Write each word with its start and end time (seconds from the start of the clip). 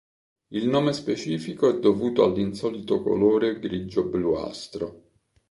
Il 0.47 0.67
nome 0.67 0.93
specifico 0.93 1.69
è 1.69 1.79
dovuto 1.79 2.23
all'insolito 2.23 3.03
colore 3.03 3.59
grigio 3.59 4.05
bluastro. 4.05 5.01